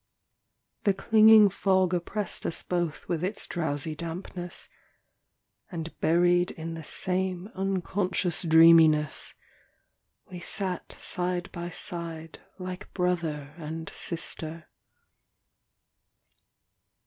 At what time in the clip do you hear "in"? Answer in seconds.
6.49-6.73, 7.81-7.81